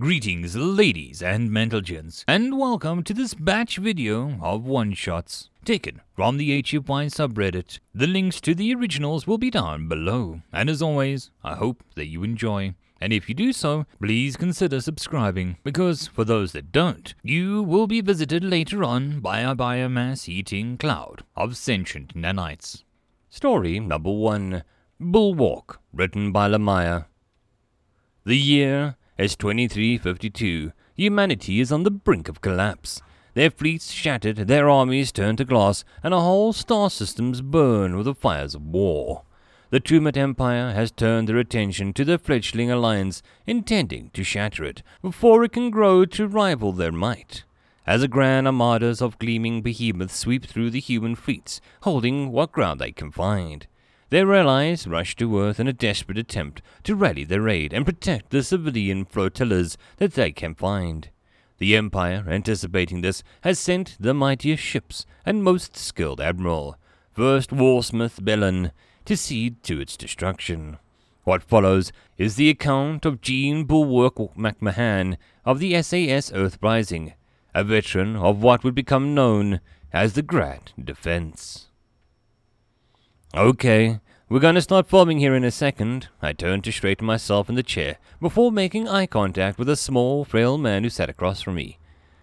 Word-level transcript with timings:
Greetings, 0.00 0.56
ladies 0.56 1.22
and 1.22 1.50
mental 1.50 1.82
gents, 1.82 2.24
and 2.26 2.58
welcome 2.58 3.02
to 3.02 3.12
this 3.12 3.34
batch 3.34 3.76
video 3.76 4.38
of 4.40 4.64
one 4.64 4.94
shots 4.94 5.50
taken 5.62 6.00
from 6.16 6.38
the 6.38 6.62
HFY 6.62 7.10
subreddit. 7.10 7.80
The 7.94 8.06
links 8.06 8.40
to 8.40 8.54
the 8.54 8.74
originals 8.74 9.26
will 9.26 9.36
be 9.36 9.50
down 9.50 9.88
below, 9.88 10.40
and 10.54 10.70
as 10.70 10.80
always, 10.80 11.30
I 11.44 11.56
hope 11.56 11.84
that 11.96 12.06
you 12.06 12.22
enjoy. 12.22 12.76
And 12.98 13.12
if 13.12 13.28
you 13.28 13.34
do 13.34 13.52
so, 13.52 13.84
please 14.00 14.38
consider 14.38 14.80
subscribing, 14.80 15.58
because 15.64 16.06
for 16.06 16.24
those 16.24 16.52
that 16.52 16.72
don't, 16.72 17.14
you 17.22 17.62
will 17.62 17.86
be 17.86 18.00
visited 18.00 18.42
later 18.42 18.82
on 18.82 19.20
by 19.20 19.40
a 19.40 19.54
biomass 19.54 20.30
eating 20.30 20.78
cloud 20.78 21.24
of 21.36 21.58
sentient 21.58 22.14
nanites. 22.14 22.84
Story 23.28 23.78
number 23.78 24.10
one 24.10 24.64
Bulwark, 24.98 25.78
written 25.92 26.32
by 26.32 26.48
Lamaya. 26.48 27.04
The 28.24 28.38
year 28.38 28.96
is 29.18 29.36
2352. 29.36 30.72
Humanity 30.96 31.60
is 31.60 31.70
on 31.72 31.82
the 31.82 31.90
brink 31.90 32.28
of 32.28 32.40
collapse. 32.40 33.02
Their 33.34 33.50
fleets 33.50 33.92
shattered, 33.92 34.36
their 34.48 34.68
armies 34.68 35.12
turned 35.12 35.38
to 35.38 35.44
glass, 35.44 35.84
and 36.02 36.12
whole 36.12 36.52
star 36.52 36.90
systems 36.90 37.42
burn 37.42 37.96
with 37.96 38.06
the 38.06 38.14
fires 38.14 38.54
of 38.54 38.66
war. 38.66 39.22
The 39.70 39.78
Tumet 39.78 40.16
Empire 40.16 40.72
has 40.72 40.90
turned 40.90 41.28
their 41.28 41.38
attention 41.38 41.92
to 41.92 42.04
the 42.04 42.18
fledgling 42.18 42.72
alliance, 42.72 43.22
intending 43.46 44.10
to 44.14 44.24
shatter 44.24 44.64
it 44.64 44.82
before 45.00 45.44
it 45.44 45.52
can 45.52 45.70
grow 45.70 46.04
to 46.04 46.26
rival 46.26 46.72
their 46.72 46.90
might. 46.90 47.44
As 47.86 48.00
the 48.00 48.08
grand 48.08 48.46
armadas 48.46 49.00
of 49.00 49.18
gleaming 49.18 49.62
behemoths 49.62 50.16
sweep 50.16 50.44
through 50.44 50.70
the 50.70 50.80
human 50.80 51.14
fleets, 51.14 51.60
holding 51.82 52.32
what 52.32 52.50
ground 52.52 52.80
they 52.80 52.90
can 52.90 53.12
find, 53.12 53.66
their 54.10 54.34
allies 54.34 54.86
rush 54.86 55.16
to 55.16 55.40
Earth 55.40 55.58
in 55.58 55.68
a 55.68 55.72
desperate 55.72 56.18
attempt 56.18 56.62
to 56.82 56.94
rally 56.94 57.24
their 57.24 57.48
aid 57.48 57.72
and 57.72 57.86
protect 57.86 58.30
the 58.30 58.42
civilian 58.42 59.04
flotillas 59.04 59.78
that 59.96 60.14
they 60.14 60.32
can 60.32 60.54
find. 60.54 61.08
The 61.58 61.76
Empire, 61.76 62.24
anticipating 62.28 63.02
this, 63.02 63.22
has 63.42 63.58
sent 63.58 63.96
the 64.00 64.14
mightiest 64.14 64.62
ships 64.62 65.06
and 65.24 65.44
most 65.44 65.76
skilled 65.76 66.20
admiral, 66.20 66.76
First 67.12 67.50
Warsmith 67.50 68.24
Bellon, 68.24 68.72
to 69.04 69.16
see 69.16 69.50
to 69.50 69.80
its 69.80 69.96
destruction. 69.96 70.78
What 71.24 71.42
follows 71.42 71.92
is 72.18 72.36
the 72.36 72.50
account 72.50 73.04
of 73.04 73.20
Jean 73.20 73.64
Bulwark 73.64 74.16
McMahon 74.36 75.16
of 75.44 75.58
the 75.60 75.80
SAS 75.82 76.32
Earth 76.32 76.58
Rising, 76.60 77.12
a 77.54 77.62
veteran 77.62 78.16
of 78.16 78.42
what 78.42 78.64
would 78.64 78.74
become 78.74 79.14
known 79.14 79.60
as 79.92 80.14
the 80.14 80.22
Grand 80.22 80.72
Defense. 80.82 81.69
Okay, 83.32 84.00
we're 84.28 84.40
gonna 84.40 84.60
start 84.60 84.88
filming 84.88 85.20
here 85.20 85.36
in 85.36 85.44
a 85.44 85.52
second. 85.52 86.08
I 86.20 86.32
turned 86.32 86.64
to 86.64 86.72
straighten 86.72 87.06
myself 87.06 87.48
in 87.48 87.54
the 87.54 87.62
chair 87.62 87.98
before 88.20 88.50
making 88.50 88.88
eye 88.88 89.06
contact 89.06 89.56
with 89.56 89.68
a 89.68 89.76
small, 89.76 90.24
frail 90.24 90.58
man 90.58 90.82
who 90.82 90.90
sat 90.90 91.08
across 91.08 91.40
from 91.40 91.54
me. 91.54 91.78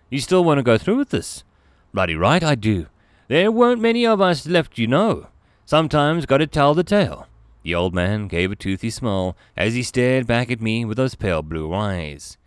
You 0.10 0.20
still 0.20 0.44
want 0.44 0.58
to 0.58 0.64
go 0.64 0.78
through 0.78 0.98
with 0.98 1.12
this? 1.12 1.46
Bloody 1.94 2.16
right 2.16 2.44
I 2.44 2.56
do. 2.56 2.88
There 3.30 3.50
weren't 3.54 3.80
many 3.80 4.06
of 4.06 4.20
us 4.20 4.46
left, 4.46 4.78
you 4.78 4.86
know. 4.86 5.28
Sometimes 5.66 6.26
gotta 6.26 6.46
tell 6.46 6.74
the 6.74 6.84
tale. 6.84 7.28
The 7.64 7.74
old 7.74 7.96
man 7.96 8.28
gave 8.28 8.52
a 8.52 8.58
toothy 8.58 8.90
smile 8.90 9.38
as 9.56 9.76
he 9.76 9.84
stared 9.84 10.28
back 10.28 10.52
at 10.52 10.60
me 10.60 10.84
with 10.84 10.98
those 10.98 11.16
pale 11.16 11.42
blue 11.42 11.74
eyes. 11.74 12.38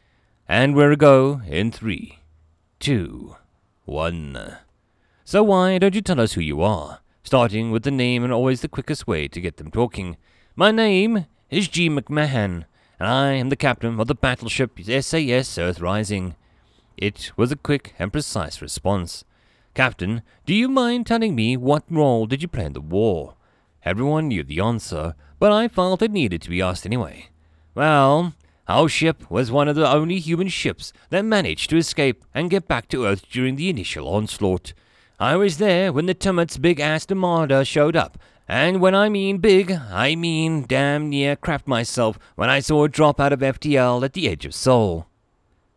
And 0.47 0.77
we're 0.77 0.93
a 0.93 0.97
go 0.97 1.41
in 1.47 1.73
three, 1.73 2.19
two, 2.79 3.37
one. 3.87 4.59
So 5.25 5.43
why 5.43 5.79
don't 5.79 5.95
you 5.95 6.03
tell 6.03 6.21
us 6.21 6.35
who 6.35 6.43
you 6.43 6.61
are? 6.61 7.01
Starting 7.23 7.71
with 7.71 7.83
the 7.83 7.91
name 7.91 8.25
and 8.25 8.33
always 8.33 8.61
the 8.61 8.69
quickest 8.69 9.07
way 9.07 9.29
to 9.29 9.41
get 9.41 9.57
them 9.57 9.71
talking. 9.71 10.17
My 10.57 10.71
name 10.71 11.27
is 11.51 11.69
G. 11.69 11.89
McMahon, 11.89 12.65
and 12.99 13.09
I 13.09 13.33
am 13.33 13.49
the 13.49 13.57
captain 13.57 14.01
of 14.01 14.07
the 14.07 14.15
battleship 14.15 14.79
SAS 14.85 15.59
Earth 15.59 15.81
Rising. 15.81 16.35
It 16.97 17.33
was 17.37 17.53
a 17.53 17.57
quick 17.57 17.95
and 17.99 18.13
precise 18.13 18.61
response. 18.61 19.25
Captain, 19.75 20.23
do 20.47 20.55
you 20.55 20.69
mind 20.69 21.07
telling 21.07 21.35
me 21.35 21.57
what 21.57 21.85
role 21.89 22.27
did 22.27 22.43
you 22.43 22.49
play 22.49 22.65
in 22.65 22.73
the 22.73 22.81
war? 22.81 23.35
Everyone 23.85 24.29
knew 24.29 24.43
the 24.43 24.61
answer, 24.61 25.15
but 25.39 25.53
I 25.53 25.69
felt 25.69 26.03
it 26.03 26.11
needed 26.11 26.43
to 26.43 26.51
be 26.51 26.61
asked 26.61 26.85
anyway. 26.85 27.29
Well, 27.75 28.35
our 28.69 28.89
ship 28.89 29.31
was 29.31 29.51
one 29.51 29.69
of 29.69 29.77
the 29.77 29.91
only 29.91 30.19
human 30.19 30.49
ships 30.49 30.93
that 31.09 31.25
managed 31.25 31.71
to 31.71 31.77
escape 31.77 32.25
and 32.35 32.51
get 32.51 32.69
back 32.69 32.89
to 32.89 33.07
Earth 33.07 33.29
during 33.31 33.57
the 33.57 33.71
initial 33.71 34.09
onslaught. 34.09 34.75
I 35.21 35.37
was 35.37 35.59
there 35.59 35.93
when 35.93 36.07
the 36.07 36.15
Tumet's 36.15 36.57
big 36.57 36.81
ass 36.81 37.07
armada 37.11 37.63
showed 37.63 37.95
up. 37.95 38.17
And 38.49 38.81
when 38.81 38.95
I 38.95 39.11
mean 39.11 39.37
big, 39.37 39.71
I 39.71 40.15
mean 40.15 40.65
damn 40.67 41.11
near 41.11 41.37
crapped 41.37 41.67
myself 41.67 42.19
when 42.37 42.49
I 42.49 42.61
saw 42.61 42.85
it 42.85 42.93
drop 42.93 43.21
out 43.21 43.35
of 43.35 43.41
FTL 43.41 44.03
at 44.03 44.15
the 44.15 44.31
edge 44.31 44.47
of 44.47 44.55
Sol. 44.55 45.07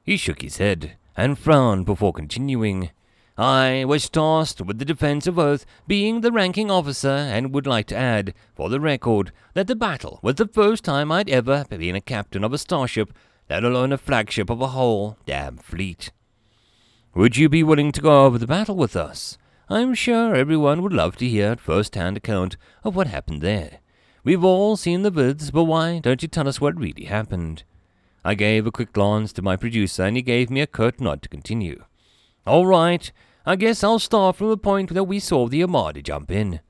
He 0.02 0.16
shook 0.16 0.42
his 0.42 0.60
head 0.60 0.94
and 1.18 1.38
frowned 1.38 1.86
before 1.86 2.14
continuing. 2.14 2.92
I 3.38 3.84
was 3.86 4.10
tasked 4.10 4.62
with 4.62 4.80
the 4.80 4.86
defense 4.86 5.28
of 5.28 5.38
Earth, 5.38 5.66
being 5.88 6.22
the 6.22 6.32
ranking 6.32 6.72
officer, 6.72 7.10
and 7.10 7.54
would 7.54 7.68
like 7.68 7.88
to 7.88 7.98
add, 7.98 8.34
for 8.56 8.70
the 8.70 8.80
record, 8.80 9.34
that 9.56 9.68
the 9.68 9.76
battle 9.76 10.20
was 10.22 10.36
the 10.36 10.48
first 10.48 10.86
time 10.86 11.12
I'd 11.12 11.30
ever 11.30 11.66
been 11.70 11.96
a 11.96 12.02
captain 12.02 12.46
of 12.46 12.54
a 12.54 12.58
starship, 12.58 13.12
let 13.50 13.66
alone 13.66 13.92
a 13.92 13.98
flagship 13.98 14.50
of 14.50 14.62
a 14.62 14.68
whole 14.68 15.18
damn 15.26 15.58
fleet. 15.58 16.12
Would 17.16 17.38
you 17.38 17.48
be 17.48 17.62
willing 17.62 17.92
to 17.92 18.02
go 18.02 18.26
over 18.26 18.40
the 18.40 18.48
battle 18.48 18.76
with 18.76 18.96
us? 18.96 19.38
I'm 19.70 19.94
sure 19.94 20.34
everyone 20.34 20.82
would 20.82 20.94
love 20.94 21.16
to 21.18 21.30
hear 21.30 21.52
a 21.52 21.58
first-hand 21.58 22.18
account 22.18 22.58
of 22.84 22.96
what 22.96 23.06
happened 23.06 23.44
there. 23.44 23.82
We've 24.24 24.44
all 24.44 24.78
seen 24.78 25.04
the 25.04 25.12
vids, 25.12 25.52
but 25.52 25.66
why 25.66 26.00
don't 26.00 26.24
you 26.24 26.28
tell 26.28 26.48
us 26.48 26.60
what 26.60 26.76
really 26.76 27.06
happened? 27.06 27.66
I 28.26 28.34
gave 28.34 28.66
a 28.66 28.72
quick 28.72 28.94
glance 28.94 29.32
to 29.34 29.44
my 29.44 29.56
producer, 29.56 30.02
and 30.02 30.16
he 30.16 30.24
gave 30.24 30.50
me 30.50 30.62
a 30.62 30.66
curt 30.66 31.00
nod 31.00 31.22
to 31.22 31.30
continue. 31.30 31.84
All 32.48 32.66
right, 32.66 33.12
I 33.46 33.58
guess 33.58 33.84
I'll 33.84 34.00
start 34.00 34.38
from 34.38 34.50
the 34.50 34.58
point 34.58 34.92
that 34.92 35.04
we 35.04 35.20
saw 35.20 35.48
the 35.48 35.62
Armada 35.62 36.02
jump 36.02 36.32
in. 36.32 36.62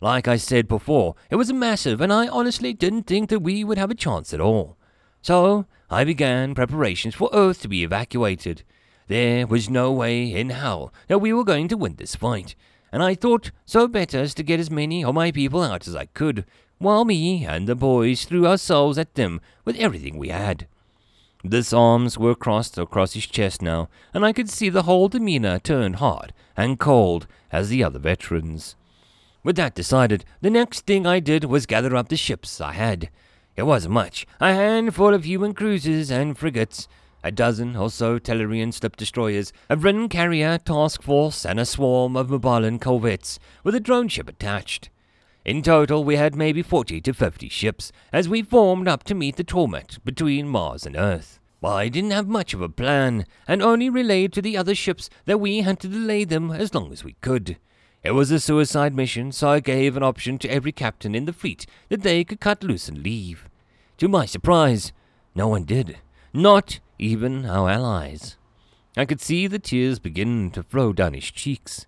Like 0.00 0.28
I 0.28 0.36
said 0.36 0.68
before, 0.68 1.16
it 1.28 1.34
was 1.34 1.52
massive, 1.52 2.00
and 2.00 2.12
I 2.12 2.28
honestly 2.28 2.72
didn't 2.72 3.08
think 3.08 3.30
that 3.30 3.40
we 3.40 3.64
would 3.64 3.78
have 3.78 3.90
a 3.90 3.96
chance 3.96 4.32
at 4.32 4.40
all. 4.40 4.76
So 5.22 5.66
I 5.90 6.04
began 6.04 6.54
preparations 6.54 7.16
for 7.16 7.30
Earth 7.32 7.62
to 7.62 7.68
be 7.68 7.82
evacuated. 7.82 8.62
There 9.08 9.46
was 9.46 9.70
no 9.70 9.90
way 9.90 10.34
in 10.34 10.50
hell 10.50 10.92
that 11.08 11.18
we 11.18 11.32
were 11.32 11.44
going 11.44 11.68
to 11.68 11.78
win 11.78 11.96
this 11.96 12.14
fight, 12.14 12.54
and 12.92 13.02
I 13.02 13.14
thought 13.14 13.50
so 13.64 13.88
better 13.88 14.18
as 14.18 14.34
to 14.34 14.42
get 14.42 14.60
as 14.60 14.70
many 14.70 15.02
of 15.02 15.14
my 15.14 15.32
people 15.32 15.62
out 15.62 15.88
as 15.88 15.96
I 15.96 16.04
could, 16.04 16.44
while 16.76 17.06
me 17.06 17.46
and 17.46 17.66
the 17.66 17.74
boys 17.74 18.26
threw 18.26 18.46
ourselves 18.46 18.98
at 18.98 19.14
them 19.14 19.40
with 19.64 19.76
everything 19.76 20.18
we 20.18 20.28
had. 20.28 20.66
His 21.42 21.72
arms 21.72 22.18
were 22.18 22.34
crossed 22.34 22.76
across 22.76 23.14
his 23.14 23.26
chest 23.26 23.62
now, 23.62 23.88
and 24.12 24.26
I 24.26 24.34
could 24.34 24.50
see 24.50 24.68
the 24.68 24.82
whole 24.82 25.08
demeanor 25.08 25.58
turn 25.58 25.94
hard 25.94 26.34
and 26.54 26.78
cold 26.78 27.26
as 27.50 27.70
the 27.70 27.82
other 27.82 27.98
veterans. 27.98 28.76
With 29.42 29.56
that 29.56 29.74
decided, 29.74 30.26
the 30.42 30.50
next 30.50 30.84
thing 30.84 31.06
I 31.06 31.20
did 31.20 31.44
was 31.44 31.64
gather 31.64 31.96
up 31.96 32.10
the 32.10 32.16
ships 32.18 32.60
I 32.60 32.72
had. 32.72 33.08
It 33.56 33.62
wasn't 33.62 33.94
much, 33.94 34.26
a 34.38 34.52
handful 34.52 35.14
of 35.14 35.24
human 35.24 35.54
cruisers 35.54 36.10
and 36.10 36.36
frigates, 36.36 36.88
a 37.22 37.30
dozen 37.30 37.76
or 37.76 37.90
so 37.90 38.18
Tellurian 38.18 38.72
slip 38.72 38.96
destroyers, 38.96 39.52
a 39.68 39.76
Bren 39.76 40.08
carrier 40.08 40.58
task 40.58 41.02
force, 41.02 41.44
and 41.44 41.58
a 41.58 41.64
swarm 41.64 42.16
of 42.16 42.28
Mobalan 42.28 42.80
corvettes 42.80 43.38
with 43.64 43.74
a 43.74 43.80
drone 43.80 44.08
ship 44.08 44.28
attached. 44.28 44.90
In 45.44 45.62
total, 45.62 46.04
we 46.04 46.16
had 46.16 46.36
maybe 46.36 46.62
40 46.62 47.00
to 47.00 47.14
50 47.14 47.48
ships 47.48 47.90
as 48.12 48.28
we 48.28 48.42
formed 48.42 48.88
up 48.88 49.02
to 49.04 49.14
meet 49.14 49.36
the 49.36 49.44
torment 49.44 50.04
between 50.04 50.48
Mars 50.48 50.84
and 50.84 50.96
Earth. 50.96 51.40
I 51.62 51.88
didn't 51.88 52.12
have 52.12 52.28
much 52.28 52.54
of 52.54 52.60
a 52.60 52.68
plan, 52.68 53.26
and 53.48 53.62
only 53.62 53.90
relayed 53.90 54.32
to 54.34 54.42
the 54.42 54.56
other 54.56 54.74
ships 54.74 55.10
that 55.24 55.40
we 55.40 55.62
had 55.62 55.80
to 55.80 55.88
delay 55.88 56.24
them 56.24 56.52
as 56.52 56.72
long 56.74 56.92
as 56.92 57.02
we 57.02 57.16
could. 57.20 57.56
It 58.04 58.12
was 58.12 58.30
a 58.30 58.38
suicide 58.38 58.94
mission, 58.94 59.32
so 59.32 59.48
I 59.48 59.60
gave 59.60 59.96
an 59.96 60.04
option 60.04 60.38
to 60.38 60.48
every 60.48 60.70
captain 60.70 61.16
in 61.16 61.24
the 61.24 61.32
fleet 61.32 61.66
that 61.88 62.02
they 62.02 62.22
could 62.22 62.40
cut 62.40 62.62
loose 62.62 62.88
and 62.88 63.02
leave. 63.02 63.48
To 63.98 64.06
my 64.06 64.24
surprise, 64.24 64.92
no 65.34 65.48
one 65.48 65.64
did. 65.64 65.98
Not 66.32 66.78
even 66.98 67.46
our 67.46 67.70
allies. 67.70 68.36
I 68.96 69.04
could 69.04 69.20
see 69.20 69.46
the 69.46 69.58
tears 69.58 69.98
begin 69.98 70.50
to 70.52 70.62
flow 70.62 70.92
down 70.92 71.14
his 71.14 71.30
cheeks. 71.30 71.86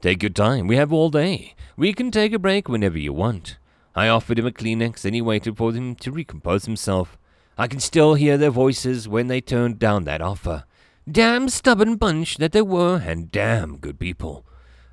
Take 0.00 0.22
your 0.22 0.30
time, 0.30 0.66
we 0.66 0.76
have 0.76 0.92
all 0.92 1.10
day. 1.10 1.54
We 1.76 1.92
can 1.92 2.10
take 2.10 2.32
a 2.32 2.38
break 2.38 2.68
whenever 2.68 2.98
you 2.98 3.12
want. 3.12 3.58
I 3.94 4.08
offered 4.08 4.38
him 4.38 4.46
a 4.46 4.50
Kleenex 4.50 5.04
and 5.04 5.14
he 5.14 5.22
waited 5.22 5.56
for 5.56 5.72
him 5.72 5.94
to 5.96 6.12
recompose 6.12 6.66
himself. 6.66 7.18
I 7.58 7.66
can 7.66 7.80
still 7.80 8.14
hear 8.14 8.38
their 8.38 8.50
voices 8.50 9.08
when 9.08 9.26
they 9.26 9.40
turned 9.40 9.78
down 9.78 10.04
that 10.04 10.22
offer. 10.22 10.64
Damn 11.10 11.48
stubborn 11.48 11.96
bunch 11.96 12.36
that 12.36 12.52
they 12.52 12.62
were, 12.62 13.02
and 13.04 13.32
damn 13.32 13.78
good 13.78 13.98
people. 13.98 14.46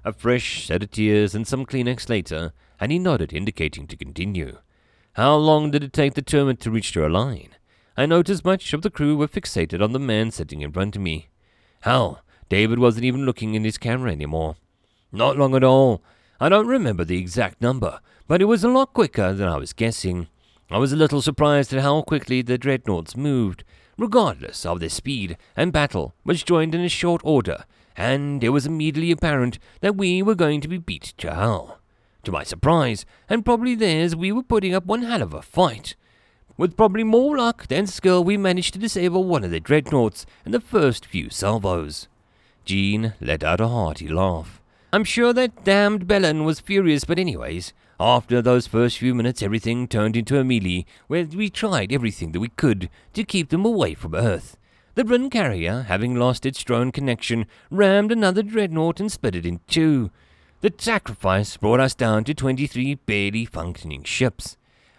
A 0.03 0.13
fresh 0.13 0.65
set 0.65 0.83
of 0.83 0.91
tears 0.91 1.35
and 1.35 1.45
some 1.45 1.65
Kleenex 1.65 2.09
later, 2.09 2.53
and 2.79 2.91
he 2.91 2.99
nodded, 2.99 3.33
indicating 3.33 3.87
to 3.87 3.97
continue. 3.97 4.57
How 5.13 5.35
long 5.35 5.71
did 5.71 5.83
it 5.83 5.93
take 5.93 6.13
the 6.13 6.21
Tumet 6.21 6.59
to 6.59 6.71
reach 6.71 6.93
their 6.93 7.09
line? 7.09 7.49
I 7.99 8.05
noticed 8.05 8.45
much 8.45 8.73
of 8.73 8.83
the 8.83 8.91
crew 8.91 9.17
were 9.17 9.27
fixated 9.27 9.83
on 9.83 9.91
the 9.91 9.99
man 9.99 10.29
sitting 10.29 10.61
in 10.61 10.71
front 10.71 10.95
of 10.95 11.01
me. 11.01 11.29
Hell, 11.81 12.21
David 12.47 12.77
wasn't 12.77 13.05
even 13.05 13.25
looking 13.25 13.55
in 13.55 13.63
his 13.63 13.79
camera 13.79 14.11
anymore. 14.11 14.55
Not 15.11 15.35
long 15.35 15.55
at 15.55 15.63
all. 15.63 16.03
I 16.39 16.47
don't 16.47 16.67
remember 16.67 17.03
the 17.03 17.17
exact 17.17 17.59
number, 17.59 17.99
but 18.27 18.39
it 18.39 18.45
was 18.45 18.63
a 18.63 18.69
lot 18.69 18.93
quicker 18.93 19.33
than 19.33 19.47
I 19.47 19.57
was 19.57 19.73
guessing. 19.73 20.27
I 20.69 20.77
was 20.77 20.93
a 20.93 20.97
little 20.97 21.23
surprised 21.23 21.73
at 21.73 21.81
how 21.81 22.03
quickly 22.03 22.43
the 22.43 22.59
dreadnoughts 22.59 23.17
moved. 23.17 23.63
regardless 23.97 24.65
of 24.65 24.79
their 24.79 24.89
speed 24.89 25.37
and 25.55 25.73
battle, 25.73 26.13
was 26.23 26.43
joined 26.43 26.75
in 26.75 26.81
a 26.81 26.89
short 26.89 27.21
order, 27.23 27.65
and 27.95 28.43
it 28.43 28.49
was 28.49 28.65
immediately 28.65 29.11
apparent 29.11 29.57
that 29.81 29.95
we 29.95 30.21
were 30.21 30.35
going 30.35 30.61
to 30.61 30.67
be 30.67 30.77
beat 30.77 31.13
to 31.17 31.33
hell. 31.33 31.79
To 32.23 32.31
my 32.31 32.43
surprise, 32.43 33.05
and 33.29 33.45
probably 33.45 33.75
theirs, 33.75 34.15
we 34.15 34.31
were 34.31 34.43
putting 34.43 34.75
up 34.75 34.85
one 34.85 35.03
hell 35.03 35.21
of 35.21 35.33
a 35.33 35.41
fight. 35.41 35.95
With 36.57 36.75
probably 36.75 37.03
more 37.03 37.37
luck 37.37 37.67
than 37.67 37.85
skill, 37.85 38.23
we 38.23 38.35
managed 38.35 38.73
to 38.73 38.79
disable 38.79 39.23
one 39.23 39.43
of 39.43 39.51
the 39.51 39.59
dreadnoughts 39.59 40.25
in 40.43 40.51
the 40.51 40.59
first 40.59 41.05
few 41.05 41.29
salvos. 41.29 42.07
Jean 42.65 43.13
let 43.21 43.43
out 43.43 43.61
a 43.61 43.67
hearty 43.67 44.07
laugh. 44.07 44.59
I'm 44.91 45.03
sure 45.03 45.33
that 45.33 45.63
damned 45.63 46.07
Bellin 46.07 46.45
was 46.45 46.59
furious, 46.59 47.03
but 47.03 47.19
anyways, 47.19 47.73
after 47.99 48.41
those 48.41 48.65
first 48.65 48.97
few 48.97 49.13
minutes, 49.13 49.43
everything 49.43 49.87
turned 49.87 50.17
into 50.17 50.39
a 50.39 50.43
melee, 50.43 50.85
where 51.05 51.25
we 51.25 51.51
tried 51.51 51.93
everything 51.93 52.31
that 52.31 52.39
we 52.39 52.49
could 52.49 52.89
to 53.13 53.23
keep 53.23 53.49
them 53.49 53.63
away 53.63 53.93
from 53.93 54.15
Earth. 54.15 54.57
The 54.95 55.05
Brun 55.05 55.29
carrier, 55.29 55.83
having 55.83 56.15
lost 56.15 56.43
its 56.43 56.63
drone 56.63 56.91
connection, 56.91 57.45
rammed 57.69 58.11
another 58.11 58.41
dreadnought 58.41 58.99
and 58.99 59.11
split 59.11 59.35
it 59.35 59.45
in 59.45 59.59
two. 59.67 60.09
The 60.61 60.73
sacrifice 60.75 61.55
brought 61.55 61.79
us 61.79 61.93
down 61.93 62.23
to 62.23 62.33
23 62.33 62.95
barely 62.95 63.45
functioning 63.45 64.03
ships. 64.03 64.56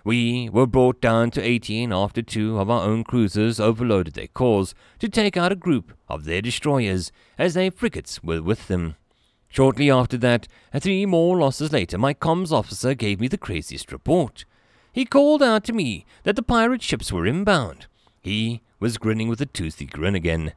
We 0.08 0.48
were 0.48 0.66
brought 0.66 1.02
down 1.02 1.32
to 1.32 1.42
18 1.42 1.92
after 1.92 2.22
two 2.22 2.58
of 2.58 2.70
our 2.70 2.80
own 2.88 3.04
cruisers 3.04 3.60
overloaded 3.60 4.14
their 4.14 4.28
cores 4.28 4.74
to 5.00 5.08
take 5.10 5.36
out 5.36 5.52
a 5.52 5.54
group 5.54 5.92
of 6.08 6.24
their 6.24 6.40
destroyers, 6.40 7.12
as 7.36 7.52
their 7.52 7.70
frigates 7.70 8.22
were 8.22 8.40
with 8.40 8.68
them. 8.68 8.96
Shortly 9.50 9.90
after 9.90 10.16
that, 10.16 10.48
three 10.80 11.04
more 11.04 11.36
losses 11.36 11.74
later, 11.74 11.98
my 11.98 12.14
comms 12.14 12.52
officer 12.52 12.94
gave 12.94 13.20
me 13.20 13.28
the 13.28 13.36
craziest 13.36 13.92
report. 13.92 14.46
He 14.94 15.04
called 15.04 15.42
out 15.42 15.64
to 15.64 15.74
me 15.74 16.06
that 16.22 16.36
the 16.36 16.42
pirate 16.42 16.80
ships 16.80 17.12
were 17.12 17.26
inbound. 17.26 17.86
He 18.22 18.62
was 18.80 18.96
grinning 18.96 19.28
with 19.28 19.42
a 19.42 19.46
toothy 19.46 19.84
grin 19.84 20.14
again. 20.14 20.54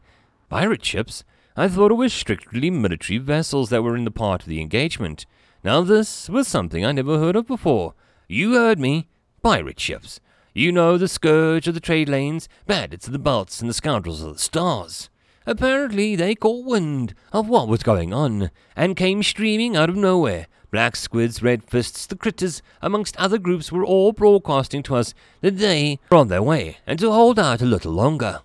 Pirate 0.47 0.85
ships? 0.85 1.25
I 1.57 1.67
thought 1.67 1.91
it 1.91 1.95
was 1.95 2.13
strictly 2.13 2.69
military 2.69 3.17
vessels 3.17 3.69
that 3.69 3.83
were 3.83 3.97
in 3.97 4.05
the 4.05 4.11
part 4.11 4.43
of 4.43 4.47
the 4.47 4.61
engagement. 4.61 5.25
Now 5.61 5.81
this 5.81 6.29
was 6.29 6.47
something 6.47 6.85
I 6.85 6.93
never 6.93 7.19
heard 7.19 7.35
of 7.35 7.47
before. 7.47 7.95
You 8.29 8.53
heard 8.53 8.79
me. 8.79 9.09
Pirate 9.43 9.79
ships. 9.79 10.19
You 10.53 10.71
know 10.71 10.97
the 10.97 11.07
scourge 11.07 11.67
of 11.67 11.73
the 11.73 11.79
trade 11.79 12.07
lanes, 12.07 12.47
bandits 12.67 13.07
of 13.07 13.13
the 13.13 13.19
belts, 13.19 13.59
and 13.59 13.69
the 13.69 13.73
scoundrels 13.73 14.21
of 14.21 14.33
the 14.33 14.39
stars. 14.39 15.09
Apparently 15.47 16.15
they 16.15 16.35
caught 16.35 16.63
wind 16.63 17.15
of 17.33 17.49
what 17.49 17.67
was 17.67 17.81
going 17.81 18.13
on, 18.13 18.51
and 18.75 18.95
came 18.95 19.23
streaming 19.23 19.75
out 19.75 19.89
of 19.89 19.95
nowhere. 19.95 20.45
Black 20.69 20.95
squids, 20.95 21.41
red 21.41 21.63
fists, 21.63 22.05
the 22.05 22.15
critters, 22.15 22.61
amongst 22.83 23.17
other 23.17 23.39
groups, 23.39 23.71
were 23.71 23.83
all 23.83 24.11
broadcasting 24.11 24.83
to 24.83 24.95
us 24.95 25.15
that 25.41 25.57
they 25.57 25.99
were 26.11 26.17
on 26.17 26.27
their 26.27 26.43
way, 26.43 26.77
and 26.85 26.99
to 26.99 27.11
hold 27.11 27.39
out 27.39 27.63
a 27.63 27.65
little 27.65 27.91
longer. 27.91 28.41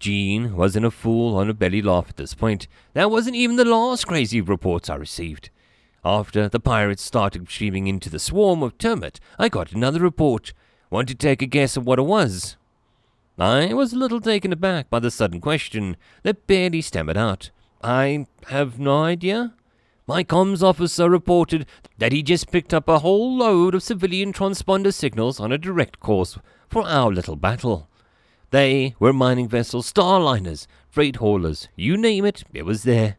Jean 0.00 0.56
was 0.56 0.74
in 0.74 0.84
a 0.84 0.90
fool 0.90 1.36
on 1.36 1.48
a 1.48 1.54
belly 1.54 1.82
laugh 1.82 2.08
at 2.08 2.16
this 2.16 2.34
point. 2.34 2.66
That 2.94 3.12
wasn't 3.12 3.36
even 3.36 3.54
the 3.54 3.64
last 3.64 4.08
crazy 4.08 4.40
reports 4.40 4.90
I 4.90 4.96
received. 4.96 5.50
After 6.04 6.48
the 6.48 6.60
pirates 6.60 7.02
started 7.02 7.48
streaming 7.50 7.86
into 7.86 8.08
the 8.08 8.18
swarm 8.18 8.62
of 8.62 8.78
termite, 8.78 9.20
I 9.38 9.48
got 9.50 9.72
another 9.72 10.00
report. 10.00 10.54
Want 10.88 11.08
to 11.08 11.14
take 11.14 11.42
a 11.42 11.46
guess 11.46 11.76
at 11.76 11.84
what 11.84 11.98
it 11.98 12.02
was? 12.02 12.56
I 13.38 13.74
was 13.74 13.92
a 13.92 13.98
little 13.98 14.20
taken 14.20 14.52
aback 14.52 14.88
by 14.88 14.98
the 14.98 15.10
sudden 15.10 15.40
question 15.40 15.96
that 16.22 16.46
barely 16.46 16.80
stammered 16.80 17.16
out. 17.16 17.50
I 17.82 18.26
have 18.48 18.78
no 18.78 19.02
idea. 19.02 19.54
My 20.06 20.24
comms 20.24 20.62
officer 20.62 21.08
reported 21.08 21.66
that 21.98 22.12
he 22.12 22.22
just 22.22 22.50
picked 22.50 22.74
up 22.74 22.88
a 22.88 22.98
whole 22.98 23.36
load 23.36 23.74
of 23.74 23.82
civilian 23.82 24.32
transponder 24.32 24.92
signals 24.92 25.38
on 25.38 25.52
a 25.52 25.58
direct 25.58 26.00
course 26.00 26.38
for 26.68 26.82
our 26.86 27.12
little 27.12 27.36
battle. 27.36 27.88
They 28.50 28.94
were 28.98 29.12
mining 29.12 29.48
vessels, 29.48 29.90
starliners, 29.92 30.66
freight 30.88 31.16
haulers, 31.16 31.68
you 31.76 31.96
name 31.96 32.24
it, 32.24 32.42
it 32.52 32.64
was 32.64 32.82
there. 32.82 33.16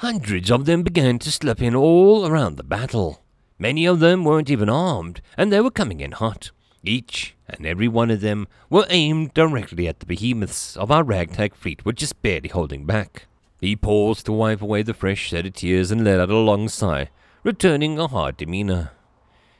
Hundreds 0.00 0.50
of 0.50 0.66
them 0.66 0.82
began 0.82 1.18
to 1.18 1.32
slip 1.32 1.62
in 1.62 1.74
all 1.74 2.26
around 2.26 2.56
the 2.56 2.62
battle. 2.62 3.22
Many 3.58 3.86
of 3.86 3.98
them 3.98 4.26
weren't 4.26 4.50
even 4.50 4.68
armed, 4.68 5.22
and 5.38 5.50
they 5.50 5.62
were 5.62 5.70
coming 5.70 6.00
in 6.00 6.12
hot. 6.12 6.50
Each 6.84 7.34
and 7.48 7.64
every 7.64 7.88
one 7.88 8.10
of 8.10 8.20
them 8.20 8.46
were 8.68 8.84
aimed 8.90 9.32
directly 9.32 9.88
at 9.88 10.00
the 10.00 10.04
behemoths 10.04 10.76
of 10.76 10.90
our 10.90 11.02
ragtag 11.02 11.54
fleet, 11.54 11.86
which 11.86 12.02
is 12.02 12.12
barely 12.12 12.50
holding 12.50 12.84
back. 12.84 13.26
He 13.58 13.74
paused 13.74 14.26
to 14.26 14.32
wipe 14.32 14.60
away 14.60 14.82
the 14.82 14.92
fresh 14.92 15.30
set 15.30 15.46
of 15.46 15.54
tears 15.54 15.90
and 15.90 16.04
let 16.04 16.20
out 16.20 16.28
a 16.28 16.36
long 16.36 16.68
sigh, 16.68 17.08
returning 17.42 17.98
a 17.98 18.06
hard 18.06 18.36
demeanor. 18.36 18.90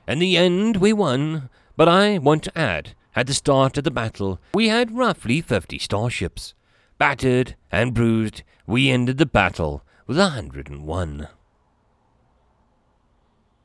In 0.06 0.18
the 0.18 0.36
end, 0.36 0.76
we 0.76 0.92
won, 0.92 1.48
but 1.78 1.88
I 1.88 2.18
want 2.18 2.42
to 2.42 2.58
add, 2.58 2.94
at 3.14 3.26
the 3.26 3.32
start 3.32 3.78
of 3.78 3.84
the 3.84 3.90
battle, 3.90 4.38
we 4.52 4.68
had 4.68 4.94
roughly 4.94 5.40
fifty 5.40 5.78
starships. 5.78 6.52
Battered 6.98 7.56
and 7.72 7.94
bruised, 7.94 8.42
we 8.66 8.90
ended 8.90 9.16
the 9.16 9.24
battle 9.24 9.82
with 10.06 10.18
a 10.18 10.28
hundred 10.28 10.68
and 10.70 10.86
one. 10.86 11.28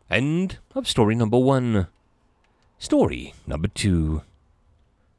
End 0.09 0.57
of 0.75 0.87
story 0.87 1.15
number 1.15 1.37
one. 1.37 1.87
Story 2.79 3.33
number 3.45 3.67
two 3.67 4.23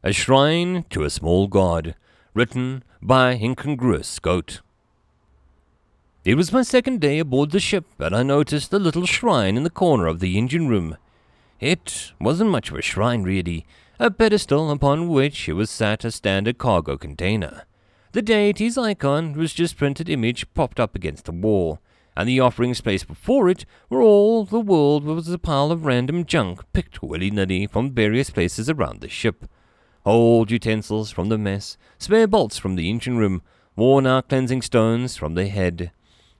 A 0.02 0.12
Shrine 0.12 0.84
to 0.90 1.04
a 1.04 1.10
Small 1.10 1.46
God, 1.46 1.94
written 2.34 2.82
by 3.00 3.34
Incongruous 3.34 4.18
Goat. 4.18 4.60
It 6.24 6.34
was 6.34 6.52
my 6.52 6.62
second 6.62 7.00
day 7.00 7.18
aboard 7.18 7.50
the 7.50 7.60
ship, 7.60 7.84
and 7.98 8.14
I 8.14 8.22
noticed 8.22 8.72
a 8.72 8.78
little 8.78 9.06
shrine 9.06 9.56
in 9.56 9.64
the 9.64 9.70
corner 9.70 10.06
of 10.06 10.20
the 10.20 10.38
engine 10.38 10.68
room. 10.68 10.96
It 11.58 12.12
wasn't 12.20 12.50
much 12.50 12.70
of 12.70 12.76
a 12.76 12.82
shrine, 12.82 13.22
really, 13.22 13.64
a 13.98 14.10
pedestal 14.10 14.70
upon 14.70 15.08
which 15.08 15.48
it 15.48 15.52
was 15.52 15.70
sat 15.70 16.04
a 16.04 16.10
standard 16.10 16.58
cargo 16.58 16.96
container. 16.96 17.64
The 18.12 18.22
deity's 18.22 18.78
icon 18.78 19.32
was 19.32 19.54
just 19.54 19.76
printed 19.76 20.08
image 20.08 20.52
propped 20.54 20.78
up 20.78 20.94
against 20.94 21.24
the 21.24 21.32
wall 21.32 21.80
and 22.16 22.28
the 22.28 22.40
offering 22.40 22.74
space 22.74 23.04
before 23.04 23.48
it, 23.48 23.64
were 23.88 24.02
all 24.02 24.44
the 24.44 24.60
world 24.60 25.04
was 25.04 25.28
a 25.28 25.38
pile 25.38 25.70
of 25.70 25.86
random 25.86 26.24
junk 26.24 26.60
picked 26.72 27.02
willy 27.02 27.30
nilly 27.30 27.66
from 27.66 27.90
various 27.90 28.30
places 28.30 28.68
around 28.68 29.00
the 29.00 29.08
ship. 29.08 29.46
Old 30.04 30.50
utensils 30.50 31.10
from 31.10 31.28
the 31.28 31.38
mess, 31.38 31.78
spare 31.98 32.26
bolts 32.26 32.58
from 32.58 32.74
the 32.74 32.90
engine 32.90 33.16
room, 33.16 33.42
worn 33.76 34.06
out 34.06 34.28
cleansing 34.28 34.62
stones 34.62 35.16
from 35.16 35.34
the 35.34 35.46
head. 35.46 35.90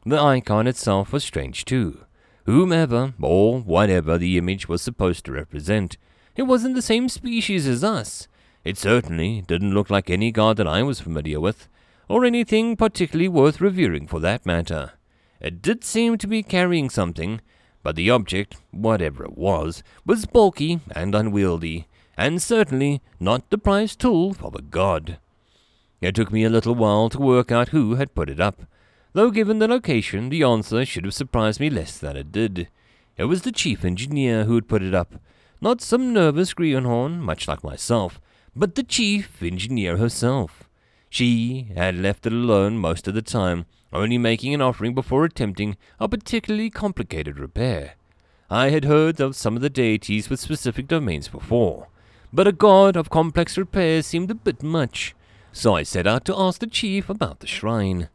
The 0.05 0.21
icon 0.21 0.67
itself 0.67 1.13
was 1.13 1.25
strange 1.25 1.65
too. 1.65 2.05
Whomever 2.45 3.15
or 3.21 3.61
whatever 3.61 4.19
the 4.19 4.37
image 4.37 4.69
was 4.69 4.83
supposed 4.83 5.25
to 5.27 5.33
represent, 5.33 5.97
it 6.37 6.43
wasn't 6.43 6.75
the 6.75 6.83
same 6.83 7.09
species 7.09 7.67
as 7.67 7.85
us. 7.85 8.27
It 8.65 8.79
certainly 8.79 9.43
didn't 9.43 9.75
look 9.75 9.91
like 9.91 10.09
any 10.09 10.31
god 10.31 10.57
that 10.59 10.69
I 10.69 10.83
was 10.83 11.01
familiar 11.01 11.41
with, 11.41 11.69
or 12.09 12.25
anything 12.25 12.77
particularly 12.77 13.29
worth 13.29 13.61
revering 13.61 14.07
for 14.07 14.21
that 14.21 14.47
matter. 14.47 14.93
It 15.41 15.61
did 15.63 15.83
seem 15.83 16.19
to 16.19 16.29
be 16.29 16.43
carrying 16.43 16.89
something, 16.89 17.41
but 17.83 17.97
the 17.97 18.11
object, 18.11 18.57
whatever 18.71 19.25
it 19.25 19.37
was, 19.37 19.83
was 20.07 20.27
bulky 20.27 20.81
and 20.95 21.15
unwieldy, 21.15 21.89
and 22.17 22.41
certainly 22.41 23.03
not 23.19 23.51
the 23.51 23.59
prized 23.59 23.99
tool 23.99 24.37
of 24.41 24.55
a 24.55 24.63
god. 24.63 25.19
It 26.01 26.15
took 26.15 26.33
me 26.33 26.45
a 26.45 26.51
little 26.51 26.75
while 26.75 27.09
to 27.11 27.19
work 27.19 27.51
out 27.51 27.69
who 27.69 27.97
had 27.97 28.15
put 28.15 28.31
it 28.31 28.41
up, 28.41 28.63
though 29.13 29.31
given 29.31 29.59
the 29.59 29.69
location, 29.69 30.29
the 30.29 30.45
answer 30.45 30.85
should 30.85 31.05
have 31.05 31.15
surprised 31.15 31.59
me 31.59 31.71
less 31.71 31.99
than 31.99 32.17
it 32.17 32.31
did. 32.31 32.69
It 33.17 33.25
was 33.25 33.43
the 33.43 33.53
chief 33.53 33.85
engineer 33.85 34.45
who 34.45 34.55
had 34.55 34.69
put 34.69 34.83
it 34.83 34.95
up, 34.95 35.17
not 35.61 35.81
some 35.81 36.13
nervous 36.13 36.55
greenhorn, 36.55 37.21
much 37.21 37.49
like 37.49 37.65
myself, 37.65 38.21
but 38.55 38.75
the 38.75 38.83
chief 38.83 39.43
engineer 39.43 39.97
herself. 39.97 40.69
She 41.09 41.73
had 41.75 41.97
left 41.97 42.27
it 42.27 42.33
alone 42.33 42.79
most 42.79 43.07
of 43.09 43.15
the 43.15 43.23
time, 43.23 43.67
only 43.93 44.19
making 44.19 44.55
an 44.55 44.63
offering 44.63 44.95
before 44.95 45.25
attempting 45.25 45.77
a 46.01 46.09
particularly 46.09 46.71
complicated 46.71 47.39
repair. 47.39 47.95
I 48.51 48.71
had 48.71 48.85
heard 48.85 49.21
of 49.21 49.37
some 49.37 49.57
of 49.57 49.63
the 49.63 49.71
deities 49.71 50.29
with 50.29 50.41
specific 50.41 50.89
domains 50.89 51.29
before, 51.29 51.89
but 52.33 52.47
a 52.47 52.53
god 52.53 52.97
of 52.97 53.11
complex 53.11 53.57
repairs 53.57 54.07
seemed 54.07 54.31
a 54.31 54.35
bit 54.35 54.63
much, 54.63 55.15
so 55.53 55.75
I 55.75 55.83
set 55.83 56.07
out 56.07 56.25
to 56.27 56.39
ask 56.39 56.61
the 56.61 56.67
chief 56.67 57.09
about 57.09 57.41
the 57.41 57.47
shrine. 57.47 58.09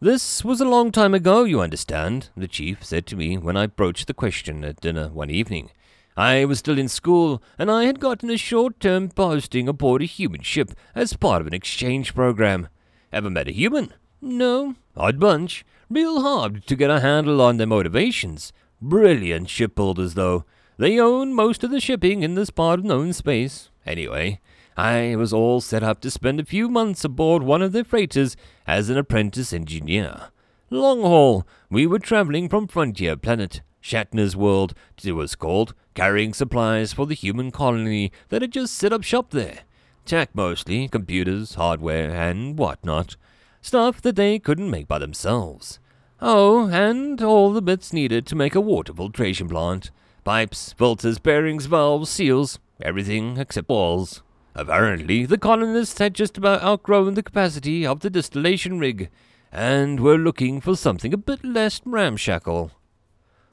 This 0.00 0.42
was 0.42 0.62
a 0.62 0.68
long 0.68 0.92
time 0.92 1.12
ago, 1.12 1.44
you 1.44 1.60
understand, 1.60 2.30
the 2.34 2.48
chief 2.48 2.82
said 2.82 3.06
to 3.08 3.16
me 3.16 3.36
when 3.36 3.56
I 3.56 3.66
broached 3.66 4.06
the 4.06 4.14
question 4.14 4.64
at 4.64 4.80
dinner 4.80 5.08
one 5.08 5.28
evening. 5.28 5.70
I 6.16 6.44
was 6.44 6.58
still 6.58 6.78
in 6.78 6.88
school, 6.88 7.42
and 7.58 7.70
I 7.70 7.84
had 7.84 8.00
gotten 8.00 8.30
a 8.30 8.36
short 8.36 8.80
term 8.80 9.08
posting 9.08 9.68
aboard 9.68 10.02
a 10.02 10.06
human 10.06 10.42
ship 10.42 10.72
as 10.94 11.14
part 11.14 11.40
of 11.40 11.46
an 11.46 11.54
exchange 11.54 12.14
program. 12.14 12.68
Ever 13.12 13.30
met 13.30 13.48
a 13.48 13.52
human? 13.52 13.94
No, 14.20 14.74
odd 14.96 15.18
bunch. 15.18 15.64
Real 15.88 16.22
hard 16.22 16.66
to 16.66 16.76
get 16.76 16.90
a 16.90 17.00
handle 17.00 17.40
on 17.40 17.56
their 17.56 17.66
motivations. 17.66 18.52
Brilliant 18.80 19.48
shipbuilders, 19.48 20.14
though. 20.14 20.44
They 20.76 20.98
own 20.98 21.34
most 21.34 21.64
of 21.64 21.70
the 21.70 21.80
shipping 21.80 22.22
in 22.22 22.34
this 22.34 22.50
part 22.50 22.78
of 22.80 22.84
known 22.84 23.12
space. 23.12 23.70
Anyway, 23.84 24.40
I 24.76 25.16
was 25.16 25.32
all 25.32 25.60
set 25.60 25.82
up 25.82 26.00
to 26.00 26.10
spend 26.10 26.40
a 26.40 26.44
few 26.44 26.68
months 26.68 27.04
aboard 27.04 27.42
one 27.42 27.60
of 27.60 27.72
their 27.72 27.84
freighters 27.84 28.36
as 28.66 28.88
an 28.88 28.96
apprentice 28.96 29.52
engineer. 29.52 30.28
Long 30.70 31.02
haul, 31.02 31.46
we 31.68 31.86
were 31.86 31.98
traveling 31.98 32.48
from 32.48 32.68
Frontier 32.68 33.16
Planet, 33.16 33.60
Shatner's 33.82 34.36
world, 34.36 34.74
it 35.02 35.12
was 35.12 35.34
called, 35.34 35.74
carrying 35.94 36.34
supplies 36.34 36.92
for 36.92 37.06
the 37.06 37.14
human 37.14 37.50
colony 37.50 38.12
that 38.28 38.42
had 38.42 38.52
just 38.52 38.74
set 38.74 38.92
up 38.92 39.02
shop 39.02 39.30
there. 39.30 39.60
Tech 40.04 40.30
mostly, 40.34 40.88
computers, 40.88 41.54
hardware, 41.54 42.10
and 42.10 42.58
whatnot. 42.58 43.16
Stuff 43.62 44.00
that 44.02 44.16
they 44.16 44.38
couldn't 44.38 44.70
make 44.70 44.88
by 44.88 44.98
themselves. 44.98 45.78
Oh, 46.20 46.68
and 46.68 47.22
all 47.22 47.52
the 47.52 47.62
bits 47.62 47.92
needed 47.92 48.26
to 48.26 48.36
make 48.36 48.54
a 48.54 48.60
water 48.60 48.92
filtration 48.92 49.48
plant. 49.48 49.90
Pipes, 50.24 50.74
filters, 50.74 51.18
bearings, 51.18 51.66
valves, 51.66 52.10
seals, 52.10 52.58
everything 52.82 53.38
except 53.38 53.68
walls. 53.68 54.22
Apparently, 54.54 55.24
the 55.24 55.38
colonists 55.38 55.98
had 55.98 56.14
just 56.14 56.36
about 56.36 56.62
outgrown 56.62 57.14
the 57.14 57.22
capacity 57.22 57.86
of 57.86 58.00
the 58.00 58.10
distillation 58.10 58.78
rig, 58.78 59.08
and 59.52 60.00
were 60.00 60.18
looking 60.18 60.60
for 60.60 60.76
something 60.76 61.14
a 61.14 61.16
bit 61.16 61.44
less 61.44 61.80
ramshackle. 61.84 62.72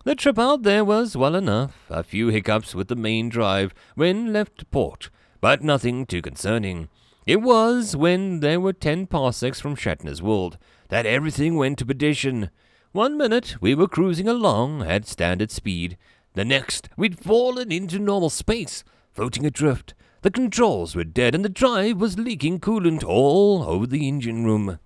The 0.03 0.15
trip 0.15 0.39
out 0.39 0.63
there 0.63 0.85
was 0.85 1.17
well 1.17 1.35
enough, 1.35 1.85
a 1.89 2.01
few 2.03 2.29
hiccups 2.29 2.73
with 2.73 2.87
the 2.87 2.95
main 2.95 3.27
drive 3.29 3.73
when 3.95 4.31
left 4.31 4.69
port, 4.71 5.09
but 5.41 5.63
nothing 5.63 6.05
too 6.05 6.21
concerning. 6.21 6.87
It 7.25 7.41
was 7.41 7.93
when 7.95 8.39
there 8.39 8.59
were 8.61 8.71
ten 8.71 9.05
parsecs 9.05 9.59
from 9.59 9.75
Shatner's 9.75 10.21
world 10.21 10.57
that 10.87 11.05
everything 11.05 11.57
went 11.57 11.77
to 11.79 11.85
perdition. 11.85 12.51
One 12.93 13.17
minute 13.17 13.57
we 13.59 13.75
were 13.75 13.89
cruising 13.89 14.29
along 14.29 14.83
at 14.83 15.05
standard 15.05 15.51
speed, 15.51 15.97
the 16.35 16.45
next 16.45 16.87
we'd 16.95 17.19
fallen 17.19 17.71
into 17.71 17.99
normal 17.99 18.29
space, 18.29 18.85
floating 19.11 19.45
adrift. 19.45 19.93
The 20.21 20.31
controls 20.31 20.95
were 20.95 21.03
dead 21.03 21.35
and 21.35 21.43
the 21.43 21.49
drive 21.49 21.97
was 21.97 22.17
leaking 22.17 22.61
coolant 22.61 23.03
all 23.03 23.63
over 23.63 23.85
the 23.85 24.07
engine 24.07 24.45
room. 24.45 24.79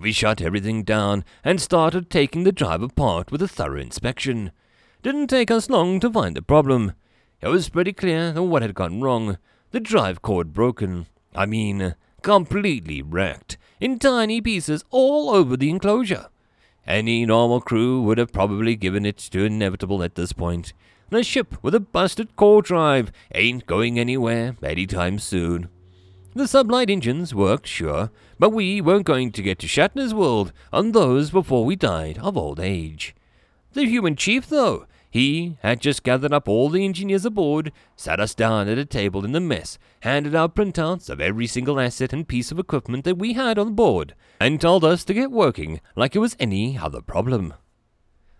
We 0.00 0.12
shut 0.12 0.40
everything 0.40 0.82
down 0.82 1.24
and 1.44 1.60
started 1.60 2.08
taking 2.08 2.44
the 2.44 2.52
drive 2.52 2.80
apart 2.80 3.30
with 3.30 3.42
a 3.42 3.48
thorough 3.48 3.80
inspection. 3.80 4.50
Didn't 5.02 5.26
take 5.26 5.50
us 5.50 5.68
long 5.68 6.00
to 6.00 6.10
find 6.10 6.34
the 6.34 6.40
problem. 6.40 6.92
It 7.42 7.48
was 7.48 7.68
pretty 7.68 7.92
clear 7.92 8.32
what 8.40 8.62
had 8.62 8.74
gone 8.74 9.02
wrong. 9.02 9.36
The 9.72 9.80
drive 9.80 10.22
cord 10.22 10.54
broken. 10.54 11.06
I 11.34 11.44
mean, 11.44 11.94
completely 12.22 13.02
wrecked, 13.02 13.58
in 13.78 13.98
tiny 13.98 14.40
pieces 14.40 14.84
all 14.90 15.28
over 15.28 15.54
the 15.54 15.68
enclosure. 15.68 16.28
Any 16.86 17.26
normal 17.26 17.60
crew 17.60 18.00
would 18.00 18.16
have 18.16 18.32
probably 18.32 18.76
given 18.76 19.04
it 19.04 19.18
to 19.18 19.44
inevitable 19.44 20.02
at 20.02 20.14
this 20.14 20.32
point. 20.32 20.72
The 21.10 21.22
ship 21.22 21.56
with 21.62 21.74
a 21.74 21.80
busted 21.80 22.36
core 22.36 22.62
drive 22.62 23.12
ain't 23.34 23.66
going 23.66 23.98
anywhere 23.98 24.56
anytime 24.62 25.18
soon. 25.18 25.68
The 26.32 26.44
sublight 26.44 26.90
engines 26.90 27.34
worked, 27.34 27.66
sure, 27.66 28.10
but 28.38 28.50
we 28.50 28.80
weren't 28.80 29.04
going 29.04 29.32
to 29.32 29.42
get 29.42 29.58
to 29.58 29.66
Shatner's 29.66 30.14
world 30.14 30.52
on 30.72 30.92
those 30.92 31.30
before 31.30 31.64
we 31.64 31.74
died 31.74 32.18
of 32.18 32.36
old 32.36 32.60
age. 32.60 33.16
The 33.72 33.84
human 33.84 34.14
chief, 34.14 34.48
though, 34.48 34.86
he 35.10 35.56
had 35.62 35.80
just 35.80 36.04
gathered 36.04 36.32
up 36.32 36.48
all 36.48 36.68
the 36.68 36.84
engineers 36.84 37.24
aboard, 37.24 37.72
sat 37.96 38.20
us 38.20 38.32
down 38.32 38.68
at 38.68 38.78
a 38.78 38.84
table 38.84 39.24
in 39.24 39.32
the 39.32 39.40
mess, 39.40 39.76
handed 40.00 40.36
out 40.36 40.54
printouts 40.54 41.10
of 41.10 41.20
every 41.20 41.48
single 41.48 41.80
asset 41.80 42.12
and 42.12 42.28
piece 42.28 42.52
of 42.52 42.60
equipment 42.60 43.02
that 43.04 43.18
we 43.18 43.32
had 43.32 43.58
on 43.58 43.74
board, 43.74 44.14
and 44.38 44.60
told 44.60 44.84
us 44.84 45.02
to 45.04 45.14
get 45.14 45.32
working 45.32 45.80
like 45.96 46.14
it 46.14 46.20
was 46.20 46.36
any 46.38 46.78
other 46.78 47.00
problem. 47.00 47.54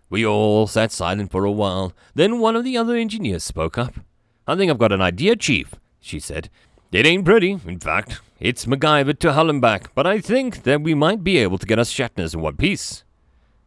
We 0.08 0.24
all 0.24 0.68
sat 0.68 0.92
silent 0.92 1.32
for 1.32 1.44
a 1.44 1.50
while, 1.50 1.92
then 2.14 2.38
one 2.38 2.54
of 2.54 2.62
the 2.62 2.76
other 2.76 2.94
engineers 2.94 3.42
spoke 3.42 3.76
up. 3.76 3.94
I 4.46 4.54
think 4.54 4.70
I've 4.70 4.78
got 4.78 4.92
an 4.92 5.02
idea, 5.02 5.34
Chief, 5.34 5.74
she 6.00 6.20
said. 6.20 6.50
It 6.92 7.06
ain't 7.06 7.24
pretty, 7.24 7.52
in 7.52 7.78
fact. 7.78 8.20
It's 8.40 8.66
MacGyver 8.66 9.16
to 9.20 9.32
hell 9.32 9.48
and 9.48 9.60
back, 9.60 9.94
but 9.94 10.08
I 10.08 10.18
think 10.20 10.64
that 10.64 10.82
we 10.82 10.92
might 10.92 11.22
be 11.22 11.38
able 11.38 11.56
to 11.58 11.66
get 11.66 11.78
us 11.78 11.92
Shatners 11.92 12.34
in 12.34 12.40
one 12.40 12.56
piece. 12.56 13.04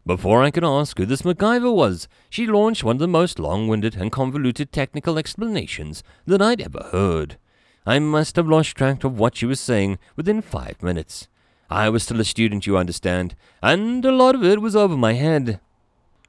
Before 0.06 0.44
I 0.44 0.52
could 0.52 0.66
ask 0.66 0.98
who 0.98 1.06
this 1.06 1.22
MacGyver 1.22 1.74
was, 1.74 2.10
she 2.30 2.46
launched 2.46 2.84
one 2.84 2.98
of 2.98 3.00
the 3.00 3.08
most 3.08 3.40
long 3.40 3.70
winded 3.70 3.96
and 3.96 4.12
convoluted 4.12 4.74
technical 4.74 5.18
explanations 5.18 6.04
that 6.26 6.42
I'd 6.42 6.60
ever 6.60 6.90
heard. 6.92 7.38
I 7.86 7.98
must 8.00 8.36
have 8.36 8.50
lost 8.50 8.76
track 8.76 9.06
of 9.06 9.18
what 9.18 9.38
she 9.38 9.46
was 9.46 9.62
saying 9.62 10.00
within 10.18 10.42
five 10.42 10.84
minutes. 10.84 11.30
I 11.70 11.88
was 11.88 12.04
still 12.04 12.20
a 12.20 12.26
student, 12.26 12.68
you 12.68 12.78
understand, 12.78 13.36
and 13.62 14.04
a 14.04 14.12
lot 14.12 14.36
of 14.36 14.44
it 14.44 14.62
was 14.62 14.76
over 14.76 14.98
my 14.98 15.14
head. 15.14 15.62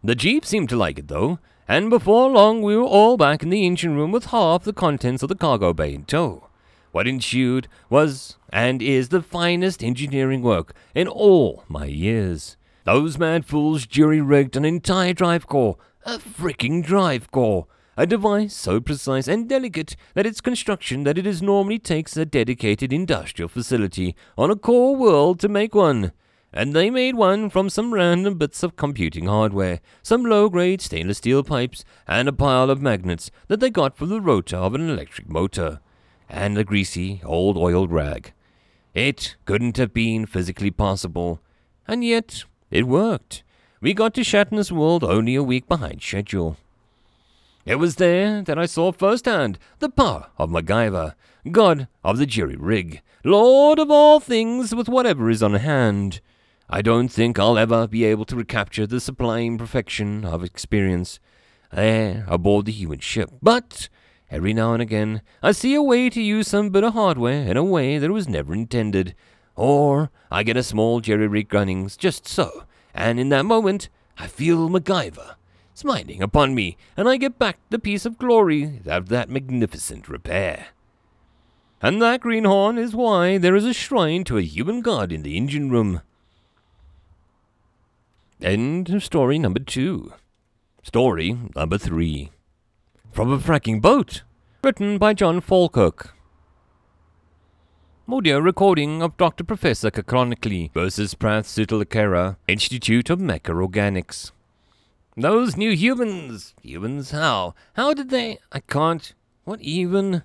The 0.04 0.14
Jeep 0.14 0.44
seemed 0.44 0.68
to 0.68 0.76
like 0.76 1.00
it, 1.00 1.08
though, 1.08 1.40
and 1.66 1.90
before 1.90 2.30
long 2.30 2.62
we 2.62 2.76
were 2.76 2.84
all 2.84 3.16
back 3.16 3.42
in 3.42 3.50
the 3.50 3.66
engine 3.66 3.96
room 3.96 4.12
with 4.12 4.26
half 4.26 4.62
the 4.62 4.72
contents 4.72 5.24
of 5.24 5.28
the 5.28 5.34
cargo 5.34 5.72
bay 5.72 5.92
in 5.92 6.04
tow. 6.04 6.50
What 6.94 7.08
ensued 7.08 7.66
was 7.90 8.36
and 8.52 8.80
is 8.80 9.08
the 9.08 9.20
finest 9.20 9.82
engineering 9.82 10.42
work 10.42 10.74
in 10.94 11.08
all 11.08 11.64
my 11.66 11.86
years. 11.86 12.56
Those 12.84 13.18
mad 13.18 13.44
fools 13.44 13.84
jury 13.84 14.20
rigged 14.20 14.54
an 14.54 14.64
entire 14.64 15.12
drive 15.12 15.48
core, 15.48 15.76
a 16.06 16.18
freaking 16.18 16.84
drive 16.84 17.32
core, 17.32 17.66
a 17.96 18.06
device 18.06 18.54
so 18.54 18.80
precise 18.80 19.26
and 19.26 19.48
delicate 19.48 19.96
that 20.14 20.24
its 20.24 20.40
construction 20.40 21.02
that 21.02 21.18
it 21.18 21.26
is 21.26 21.42
normally 21.42 21.80
takes 21.80 22.16
a 22.16 22.24
dedicated 22.24 22.92
industrial 22.92 23.48
facility 23.48 24.14
on 24.38 24.52
a 24.52 24.56
core 24.56 24.94
world 24.94 25.40
to 25.40 25.48
make 25.48 25.74
one. 25.74 26.12
And 26.52 26.74
they 26.74 26.90
made 26.90 27.16
one 27.16 27.50
from 27.50 27.70
some 27.70 27.92
random 27.92 28.38
bits 28.38 28.62
of 28.62 28.76
computing 28.76 29.26
hardware, 29.26 29.80
some 30.04 30.24
low 30.24 30.48
grade 30.48 30.80
stainless 30.80 31.18
steel 31.18 31.42
pipes, 31.42 31.84
and 32.06 32.28
a 32.28 32.32
pile 32.32 32.70
of 32.70 32.80
magnets 32.80 33.32
that 33.48 33.58
they 33.58 33.68
got 33.68 33.96
from 33.96 34.10
the 34.10 34.20
rotor 34.20 34.58
of 34.58 34.76
an 34.76 34.88
electric 34.88 35.28
motor, 35.28 35.80
and 36.28 36.56
a 36.56 36.64
greasy 36.64 37.20
old 37.24 37.56
oiled 37.56 37.90
rag. 37.90 38.32
It 38.94 39.36
couldn't 39.44 39.76
have 39.76 39.92
been 39.92 40.26
physically 40.26 40.70
possible, 40.70 41.40
and 41.86 42.04
yet 42.04 42.44
it 42.70 42.86
worked. 42.86 43.42
We 43.80 43.92
got 43.92 44.14
to 44.14 44.22
Shatner's 44.22 44.72
world 44.72 45.04
only 45.04 45.34
a 45.34 45.42
week 45.42 45.68
behind 45.68 46.02
schedule. 46.02 46.56
It 47.66 47.76
was 47.76 47.96
there 47.96 48.42
that 48.42 48.58
I 48.58 48.66
saw 48.66 48.92
firsthand 48.92 49.58
the 49.78 49.88
power 49.88 50.28
of 50.38 50.50
MacGyver, 50.50 51.14
god 51.50 51.88
of 52.02 52.18
the 52.18 52.26
jury 52.26 52.56
rig, 52.56 53.02
lord 53.24 53.78
of 53.78 53.90
all 53.90 54.20
things 54.20 54.74
with 54.74 54.88
whatever 54.88 55.30
is 55.30 55.42
on 55.42 55.54
hand. 55.54 56.20
I 56.68 56.82
don't 56.82 57.08
think 57.08 57.38
I'll 57.38 57.58
ever 57.58 57.86
be 57.86 58.04
able 58.04 58.24
to 58.26 58.36
recapture 58.36 58.86
the 58.86 59.00
sublime 59.00 59.58
perfection 59.58 60.24
of 60.24 60.44
experience 60.44 61.18
there 61.72 62.24
aboard 62.28 62.66
the 62.66 62.72
human 62.72 63.00
ship, 63.00 63.30
but 63.42 63.88
every 64.30 64.52
now 64.52 64.72
and 64.72 64.82
again 64.82 65.22
I 65.42 65.52
see 65.52 65.74
a 65.74 65.82
way 65.82 66.10
to 66.10 66.22
use 66.22 66.48
some 66.48 66.70
bit 66.70 66.84
of 66.84 66.92
hardware 66.92 67.46
in 67.46 67.56
a 67.56 67.64
way 67.64 67.98
that 67.98 68.10
was 68.10 68.28
never 68.28 68.54
intended, 68.54 69.14
or 69.56 70.10
I 70.30 70.42
get 70.42 70.56
a 70.56 70.62
small 70.62 71.00
jerry 71.00 71.26
rig 71.26 71.52
runnings 71.52 71.96
just 71.96 72.26
so, 72.26 72.64
and 72.94 73.18
in 73.20 73.28
that 73.30 73.44
moment 73.44 73.88
I 74.18 74.26
feel 74.26 74.68
MacGyver 74.68 75.36
smiling 75.74 76.22
upon 76.22 76.54
me, 76.54 76.76
and 76.96 77.08
I 77.08 77.16
get 77.16 77.38
back 77.38 77.58
the 77.68 77.78
piece 77.78 78.06
of 78.06 78.16
glory 78.16 78.80
of 78.86 79.08
that 79.08 79.28
magnificent 79.28 80.08
repair. 80.08 80.68
And 81.82 82.00
that 82.00 82.20
greenhorn 82.20 82.78
is 82.78 82.94
why 82.94 83.36
there 83.36 83.56
is 83.56 83.66
a 83.66 83.74
shrine 83.74 84.24
to 84.24 84.38
a 84.38 84.42
human 84.42 84.80
god 84.80 85.12
in 85.12 85.22
the 85.22 85.36
engine 85.36 85.70
room. 85.70 86.00
End 88.40 88.88
of 88.90 89.04
story 89.04 89.38
number 89.38 89.60
two. 89.60 90.12
Story 90.82 91.36
number 91.54 91.76
three. 91.76 92.30
From 93.14 93.30
a 93.30 93.38
fracking 93.38 93.80
boat. 93.80 94.22
Written 94.64 94.98
by 94.98 95.14
John 95.14 95.40
Falkirk. 95.40 96.16
Audio 98.08 98.40
recording 98.40 99.02
of 99.02 99.16
Dr. 99.16 99.44
Professor 99.44 99.88
Canonically 99.92 100.72
versus 100.74 101.14
Prath 101.14 101.46
Sutalakara, 101.46 102.38
Institute 102.48 103.10
of 103.10 103.20
Mecha 103.20 103.54
Organics. 103.54 104.32
Those 105.16 105.56
new 105.56 105.76
humans. 105.76 106.54
Humans, 106.62 107.12
how? 107.12 107.54
How 107.74 107.94
did 107.94 108.10
they? 108.10 108.40
I 108.50 108.58
can't. 108.58 109.14
What 109.44 109.60
even? 109.60 110.24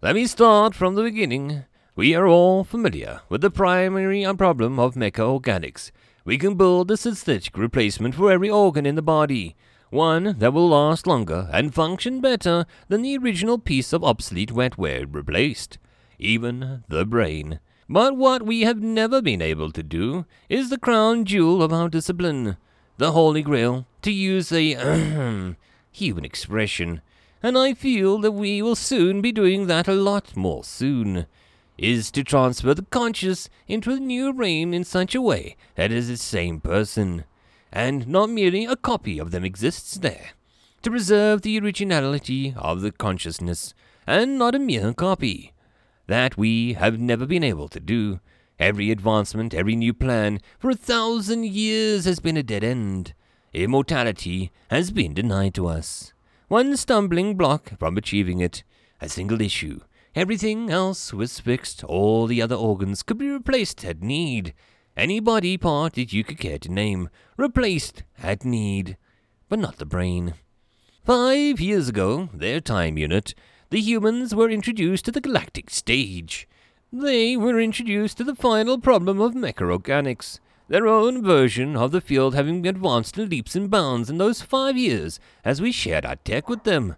Let 0.00 0.14
me 0.14 0.26
start 0.26 0.76
from 0.76 0.94
the 0.94 1.02
beginning. 1.02 1.64
We 1.96 2.14
are 2.14 2.28
all 2.28 2.62
familiar 2.62 3.22
with 3.28 3.40
the 3.40 3.50
primary 3.50 4.24
problem 4.36 4.78
of 4.78 4.94
mecha 4.94 5.40
organics. 5.40 5.90
We 6.24 6.38
can 6.38 6.54
build 6.54 6.92
a 6.92 6.96
synthetic 6.96 7.58
replacement 7.58 8.14
for 8.14 8.30
every 8.30 8.48
organ 8.48 8.86
in 8.86 8.94
the 8.94 9.02
body, 9.02 9.56
one 9.90 10.36
that 10.38 10.52
will 10.52 10.68
last 10.68 11.06
longer 11.06 11.48
and 11.52 11.74
function 11.74 12.20
better 12.20 12.66
than 12.88 13.02
the 13.02 13.16
original 13.16 13.58
piece 13.58 13.92
of 13.92 14.04
obsolete 14.04 14.50
wetware 14.50 15.06
replaced 15.08 15.78
even 16.18 16.84
the 16.88 17.04
brain. 17.04 17.60
But 17.88 18.16
what 18.16 18.42
we 18.42 18.62
have 18.62 18.80
never 18.80 19.20
been 19.20 19.42
able 19.42 19.70
to 19.72 19.82
do 19.82 20.24
is 20.48 20.70
the 20.70 20.78
crown 20.78 21.24
jewel 21.24 21.62
of 21.62 21.72
our 21.72 21.88
discipline, 21.88 22.56
the 22.96 23.12
Holy 23.12 23.42
Grail, 23.42 23.86
to 24.02 24.10
use 24.10 24.50
a 24.50 25.56
human 25.92 26.24
expression, 26.24 27.02
and 27.42 27.58
I 27.58 27.74
feel 27.74 28.18
that 28.18 28.32
we 28.32 28.62
will 28.62 28.76
soon 28.76 29.20
be 29.20 29.32
doing 29.32 29.66
that 29.66 29.86
a 29.86 29.92
lot 29.92 30.34
more 30.36 30.64
soon, 30.64 31.26
is 31.76 32.10
to 32.12 32.24
transfer 32.24 32.72
the 32.72 32.86
conscious 32.90 33.50
into 33.66 33.92
a 33.92 34.00
new 34.00 34.32
brain 34.32 34.72
in 34.72 34.84
such 34.84 35.14
a 35.14 35.20
way 35.20 35.56
that 35.74 35.90
it 35.90 35.96
is 35.96 36.08
the 36.08 36.16
same 36.16 36.60
person, 36.60 37.24
and 37.74 38.08
not 38.08 38.30
merely 38.30 38.64
a 38.64 38.76
copy 38.76 39.18
of 39.18 39.32
them 39.32 39.44
exists 39.44 39.98
there, 39.98 40.30
to 40.80 40.90
preserve 40.90 41.42
the 41.42 41.58
originality 41.58 42.54
of 42.56 42.80
the 42.80 42.90
consciousness, 42.90 43.74
and 44.06 44.38
not 44.38 44.54
a 44.54 44.58
mere 44.58 44.94
copy 44.94 45.52
that 46.06 46.38
we 46.38 46.74
have 46.74 46.98
never 46.98 47.26
been 47.26 47.44
able 47.44 47.68
to 47.68 47.80
do. 47.80 48.20
Every 48.58 48.90
advancement, 48.90 49.52
every 49.52 49.74
new 49.74 49.92
plan 49.92 50.40
for 50.58 50.70
a 50.70 50.76
thousand 50.76 51.44
years 51.44 52.04
has 52.04 52.20
been 52.20 52.36
a 52.36 52.42
dead 52.42 52.62
end. 52.62 53.12
Immortality 53.52 54.52
has 54.70 54.92
been 54.92 55.12
denied 55.12 55.54
to 55.54 55.66
us. 55.66 56.12
One 56.48 56.76
stumbling 56.76 57.36
block 57.36 57.76
from 57.78 57.96
achieving 57.96 58.40
it, 58.40 58.62
a 59.00 59.08
single 59.08 59.40
issue, 59.40 59.80
Everything 60.14 60.70
else 60.70 61.12
was 61.12 61.40
fixed. 61.40 61.82
All 61.82 62.28
the 62.28 62.40
other 62.40 62.54
organs 62.54 63.02
could 63.02 63.18
be 63.18 63.28
replaced 63.28 63.84
at 63.84 64.00
need. 64.00 64.54
Any 64.96 65.18
body 65.18 65.56
part 65.56 65.94
that 65.94 66.12
you 66.12 66.22
could 66.22 66.38
care 66.38 66.58
to 66.58 66.70
name, 66.70 67.08
replaced 67.36 68.04
at 68.22 68.44
need. 68.44 68.96
But 69.48 69.58
not 69.58 69.78
the 69.78 69.86
brain. 69.86 70.34
Five 71.04 71.60
years 71.60 71.88
ago, 71.88 72.28
their 72.32 72.60
time 72.60 72.96
unit, 72.96 73.34
the 73.70 73.80
humans 73.80 74.34
were 74.34 74.48
introduced 74.48 75.04
to 75.06 75.10
the 75.10 75.20
galactic 75.20 75.68
stage. 75.68 76.48
They 76.92 77.36
were 77.36 77.60
introduced 77.60 78.18
to 78.18 78.24
the 78.24 78.36
final 78.36 78.78
problem 78.78 79.20
of 79.20 79.34
mechaorganics, 79.34 80.38
their 80.68 80.86
own 80.86 81.24
version 81.24 81.76
of 81.76 81.90
the 81.90 82.00
field 82.00 82.34
having 82.34 82.66
advanced 82.66 83.18
in 83.18 83.28
leaps 83.28 83.56
and 83.56 83.68
bounds 83.68 84.08
in 84.08 84.18
those 84.18 84.42
five 84.42 84.78
years 84.78 85.18
as 85.44 85.60
we 85.60 85.72
shared 85.72 86.06
our 86.06 86.16
tech 86.16 86.48
with 86.48 86.62
them. 86.62 86.94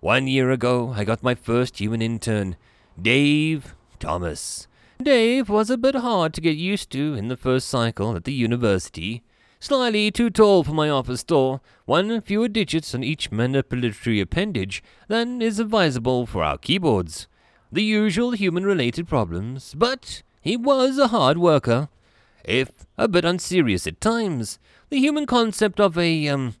One 0.00 0.26
year 0.26 0.50
ago, 0.50 0.92
I 0.96 1.04
got 1.04 1.22
my 1.22 1.36
first 1.36 1.78
human 1.80 2.02
intern, 2.02 2.56
Dave 3.00 3.76
Thomas. 4.00 4.66
Dave 5.02 5.50
was 5.50 5.68
a 5.68 5.76
bit 5.76 5.94
hard 5.94 6.32
to 6.34 6.40
get 6.40 6.56
used 6.56 6.90
to 6.90 7.14
in 7.14 7.28
the 7.28 7.36
first 7.36 7.68
cycle 7.68 8.16
at 8.16 8.24
the 8.24 8.32
university. 8.32 9.22
Slightly 9.60 10.10
too 10.10 10.30
tall 10.30 10.64
for 10.64 10.72
my 10.72 10.88
office 10.88 11.22
door, 11.22 11.60
one 11.84 12.20
fewer 12.20 12.48
digits 12.48 12.94
on 12.94 13.04
each 13.04 13.30
manipulatory 13.30 14.20
appendage 14.20 14.82
than 15.08 15.42
is 15.42 15.60
advisable 15.60 16.24
for 16.24 16.42
our 16.42 16.56
keyboards. 16.56 17.26
The 17.70 17.82
usual 17.82 18.30
human 18.32 18.64
related 18.64 19.06
problems, 19.06 19.74
but 19.76 20.22
he 20.40 20.56
was 20.56 20.98
a 20.98 21.08
hard 21.08 21.36
worker. 21.36 21.88
If 22.44 22.86
a 22.96 23.06
bit 23.06 23.24
unserious 23.24 23.86
at 23.86 24.00
times, 24.00 24.58
the 24.88 24.98
human 24.98 25.26
concept 25.26 25.78
of 25.78 25.98
a, 25.98 26.28
um, 26.28 26.54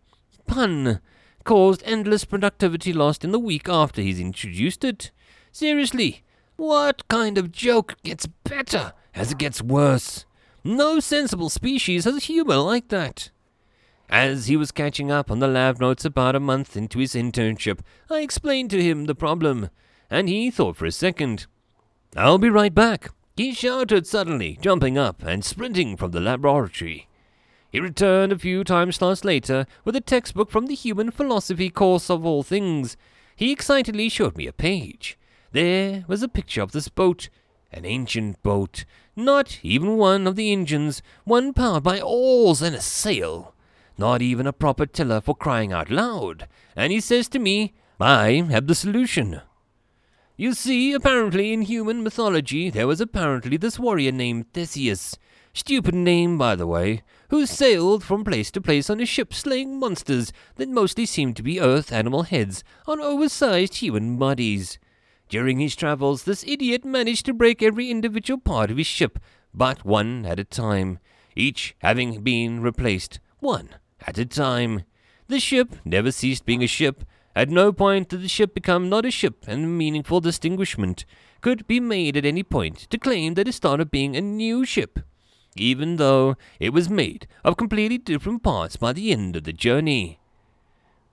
pun 0.46 1.00
caused 1.44 1.82
endless 1.86 2.24
productivity 2.24 2.92
lost 2.92 3.24
in 3.24 3.32
the 3.32 3.38
week 3.38 3.68
after 3.68 4.02
he's 4.02 4.20
introduced 4.20 4.84
it. 4.84 5.10
Seriously, 5.52 6.22
what 6.56 7.06
kind 7.08 7.38
of 7.38 7.52
joke 7.52 7.96
gets 8.02 8.26
better 8.26 8.92
as 9.14 9.32
it 9.32 9.38
gets 9.38 9.62
worse? 9.62 10.24
No 10.64 11.00
sensible 11.00 11.48
species 11.48 12.04
has 12.04 12.16
a 12.16 12.20
humor 12.20 12.56
like 12.56 12.88
that. 12.88 13.30
As 14.08 14.46
he 14.46 14.56
was 14.56 14.72
catching 14.72 15.10
up 15.10 15.30
on 15.30 15.40
the 15.40 15.48
lab 15.48 15.80
notes 15.80 16.04
about 16.04 16.36
a 16.36 16.40
month 16.40 16.76
into 16.76 16.98
his 16.98 17.14
internship, 17.14 17.80
I 18.10 18.20
explained 18.20 18.70
to 18.70 18.82
him 18.82 19.04
the 19.04 19.14
problem, 19.14 19.70
and 20.10 20.28
he 20.28 20.50
thought 20.50 20.76
for 20.76 20.86
a 20.86 20.92
second. 20.92 21.46
I'll 22.16 22.38
be 22.38 22.48
right 22.48 22.74
back, 22.74 23.10
he 23.36 23.52
shouted 23.52 24.06
suddenly, 24.06 24.58
jumping 24.60 24.96
up 24.96 25.22
and 25.22 25.44
sprinting 25.44 25.96
from 25.96 26.12
the 26.12 26.20
laboratory. 26.20 27.08
He 27.70 27.80
returned 27.80 28.32
a 28.32 28.38
few 28.38 28.64
time 28.64 28.92
slots 28.92 29.24
later 29.24 29.66
with 29.84 29.94
a 29.96 30.00
textbook 30.00 30.50
from 30.50 30.66
the 30.66 30.74
human 30.74 31.10
philosophy 31.10 31.68
course 31.68 32.08
of 32.08 32.24
all 32.24 32.42
things. 32.42 32.96
He 33.34 33.52
excitedly 33.52 34.08
showed 34.08 34.36
me 34.36 34.46
a 34.46 34.52
page. 34.52 35.18
There 35.56 36.04
was 36.06 36.22
a 36.22 36.28
picture 36.28 36.60
of 36.60 36.72
this 36.72 36.90
boat, 36.90 37.30
an 37.72 37.86
ancient 37.86 38.42
boat, 38.42 38.84
not 39.16 39.60
even 39.62 39.96
one 39.96 40.26
of 40.26 40.36
the 40.36 40.52
engines, 40.52 41.00
one 41.24 41.54
powered 41.54 41.82
by 41.82 41.98
oars 41.98 42.60
and 42.60 42.76
a 42.76 42.80
sail. 42.82 43.54
Not 43.96 44.20
even 44.20 44.46
a 44.46 44.52
proper 44.52 44.84
tiller 44.84 45.22
for 45.22 45.34
crying 45.34 45.72
out 45.72 45.90
loud. 45.90 46.46
And 46.76 46.92
he 46.92 47.00
says 47.00 47.26
to 47.30 47.38
me, 47.38 47.72
I 47.98 48.46
have 48.50 48.66
the 48.66 48.74
solution. 48.74 49.40
You 50.36 50.52
see, 50.52 50.92
apparently 50.92 51.54
in 51.54 51.62
human 51.62 52.02
mythology 52.02 52.68
there 52.68 52.86
was 52.86 53.00
apparently 53.00 53.56
this 53.56 53.78
warrior 53.78 54.12
named 54.12 54.52
Theseus. 54.52 55.16
Stupid 55.54 55.94
name, 55.94 56.36
by 56.36 56.54
the 56.54 56.66
way, 56.66 57.02
who 57.30 57.46
sailed 57.46 58.04
from 58.04 58.24
place 58.24 58.50
to 58.50 58.60
place 58.60 58.90
on 58.90 59.00
a 59.00 59.06
ship 59.06 59.32
slaying 59.32 59.80
monsters 59.80 60.34
that 60.56 60.68
mostly 60.68 61.06
seemed 61.06 61.34
to 61.36 61.42
be 61.42 61.62
earth 61.62 61.94
animal 61.94 62.24
heads 62.24 62.62
on 62.86 63.00
oversized 63.00 63.76
human 63.76 64.18
bodies. 64.18 64.78
During 65.28 65.58
his 65.58 65.74
travels, 65.74 66.22
this 66.22 66.44
idiot 66.46 66.84
managed 66.84 67.26
to 67.26 67.34
break 67.34 67.62
every 67.62 67.90
individual 67.90 68.38
part 68.38 68.70
of 68.70 68.76
his 68.76 68.86
ship, 68.86 69.18
but 69.52 69.84
one 69.84 70.24
at 70.24 70.38
a 70.38 70.44
time, 70.44 70.98
each 71.34 71.74
having 71.78 72.22
been 72.22 72.60
replaced 72.60 73.18
one 73.40 73.70
at 74.06 74.18
a 74.18 74.24
time. 74.24 74.84
The 75.28 75.40
ship 75.40 75.76
never 75.84 76.12
ceased 76.12 76.46
being 76.46 76.62
a 76.62 76.68
ship. 76.68 77.04
At 77.34 77.50
no 77.50 77.72
point 77.72 78.08
did 78.08 78.22
the 78.22 78.28
ship 78.28 78.54
become 78.54 78.88
not 78.88 79.04
a 79.04 79.10
ship, 79.10 79.44
and 79.48 79.64
a 79.64 79.68
meaningful 79.68 80.20
distinguishment 80.20 81.04
could 81.40 81.66
be 81.66 81.80
made 81.80 82.16
at 82.16 82.24
any 82.24 82.42
point 82.42 82.88
to 82.90 82.98
claim 82.98 83.34
that 83.34 83.48
it 83.48 83.52
started 83.52 83.90
being 83.90 84.16
a 84.16 84.20
new 84.20 84.64
ship, 84.64 85.00
even 85.56 85.96
though 85.96 86.36
it 86.60 86.72
was 86.72 86.88
made 86.88 87.26
of 87.44 87.56
completely 87.56 87.98
different 87.98 88.42
parts 88.42 88.76
by 88.76 88.92
the 88.92 89.12
end 89.12 89.36
of 89.36 89.44
the 89.44 89.52
journey. 89.52 90.20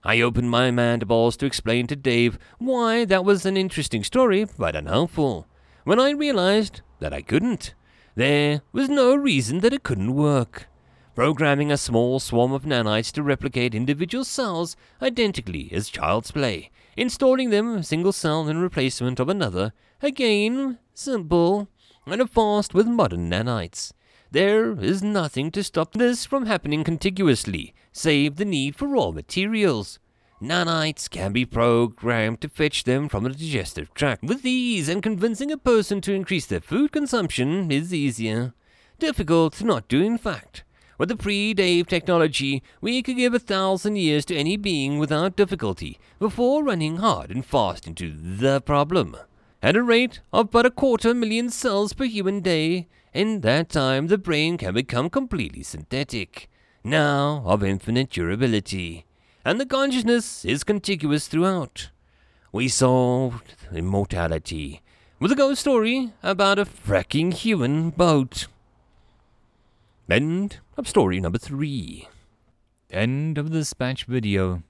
I 0.06 0.20
opened 0.20 0.50
my 0.50 0.70
mandibles 0.70 1.34
to 1.38 1.46
explain 1.46 1.86
to 1.86 1.96
Dave 1.96 2.38
why 2.58 3.06
that 3.06 3.24
was 3.24 3.46
an 3.46 3.56
interesting 3.56 4.04
story, 4.04 4.46
but 4.58 4.76
unhelpful. 4.76 5.46
When 5.84 5.98
I 5.98 6.10
realized 6.10 6.82
that 7.00 7.14
I 7.14 7.22
couldn't, 7.22 7.74
there 8.14 8.60
was 8.72 8.90
no 8.90 9.14
reason 9.16 9.60
that 9.60 9.72
it 9.72 9.82
couldn't 9.82 10.14
work. 10.14 10.68
Programming 11.14 11.72
a 11.72 11.78
small 11.78 12.20
swarm 12.20 12.52
of 12.52 12.64
nanites 12.64 13.12
to 13.12 13.22
replicate 13.22 13.74
individual 13.74 14.24
cells 14.24 14.76
identically 15.00 15.70
as 15.72 15.88
child's 15.88 16.32
play, 16.32 16.70
installing 16.98 17.48
them 17.48 17.82
single 17.82 18.12
cell 18.12 18.46
in 18.46 18.58
replacement 18.58 19.18
of 19.18 19.30
another, 19.30 19.72
again, 20.02 20.78
simple, 20.92 21.68
and 22.04 22.30
fast 22.30 22.74
with 22.74 22.86
modern 22.86 23.30
nanites. 23.30 23.92
There 24.34 24.72
is 24.80 25.00
nothing 25.00 25.52
to 25.52 25.62
stop 25.62 25.92
this 25.92 26.26
from 26.26 26.46
happening 26.46 26.82
contiguously, 26.82 27.72
save 27.92 28.34
the 28.34 28.44
need 28.44 28.74
for 28.74 28.88
raw 28.88 29.12
materials. 29.12 30.00
Nanites 30.42 31.08
can 31.08 31.32
be 31.32 31.46
programmed 31.46 32.40
to 32.40 32.48
fetch 32.48 32.82
them 32.82 33.08
from 33.08 33.22
the 33.22 33.30
digestive 33.30 33.94
tract 33.94 34.24
with 34.24 34.44
ease, 34.44 34.88
and 34.88 35.04
convincing 35.04 35.52
a 35.52 35.56
person 35.56 36.00
to 36.00 36.12
increase 36.12 36.46
their 36.46 36.58
food 36.58 36.90
consumption 36.90 37.70
is 37.70 37.94
easier. 37.94 38.54
Difficult 38.98 39.62
not 39.62 39.86
do, 39.86 40.02
in 40.02 40.18
fact. 40.18 40.64
With 40.98 41.10
the 41.10 41.16
pre-Dave 41.16 41.86
technology, 41.86 42.60
we 42.80 43.02
could 43.02 43.16
give 43.16 43.34
a 43.34 43.38
thousand 43.38 43.98
years 43.98 44.24
to 44.24 44.36
any 44.36 44.56
being 44.56 44.98
without 44.98 45.36
difficulty 45.36 45.96
before 46.18 46.64
running 46.64 46.96
hard 46.96 47.30
and 47.30 47.46
fast 47.46 47.86
into 47.86 48.10
the 48.10 48.60
problem. 48.60 49.16
At 49.62 49.76
a 49.76 49.82
rate 49.84 50.22
of 50.32 50.50
but 50.50 50.66
a 50.66 50.72
quarter 50.72 51.14
million 51.14 51.50
cells 51.50 51.92
per 51.92 52.04
human 52.06 52.40
day, 52.40 52.88
in 53.14 53.42
that 53.42 53.68
time, 53.68 54.08
the 54.08 54.18
brain 54.18 54.58
can 54.58 54.74
become 54.74 55.08
completely 55.08 55.62
synthetic, 55.62 56.50
now 56.82 57.42
of 57.46 57.62
infinite 57.62 58.10
durability, 58.10 59.06
and 59.44 59.60
the 59.60 59.66
consciousness 59.66 60.44
is 60.44 60.64
contiguous 60.64 61.28
throughout. 61.28 61.90
We 62.50 62.68
solved 62.68 63.54
immortality 63.72 64.82
with 65.20 65.30
a 65.30 65.36
ghost 65.36 65.60
story 65.60 66.12
about 66.22 66.58
a 66.58 66.64
fracking 66.64 67.32
human 67.32 67.90
boat. 67.90 68.48
End 70.10 70.58
of 70.76 70.88
story 70.88 71.20
number 71.20 71.38
three. 71.38 72.08
End 72.90 73.38
of 73.38 73.50
the 73.50 73.58
dispatch 73.58 74.04
video. 74.04 74.62